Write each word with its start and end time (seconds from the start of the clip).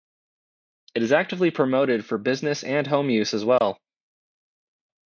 It 0.95 1.03
is 1.03 1.11
actively 1.11 1.51
promoted 1.51 2.03
for 2.03 2.17
business 2.17 2.63
and 2.63 2.87
home 2.87 3.11
use 3.11 3.35
as 3.35 3.45
well. 3.45 3.79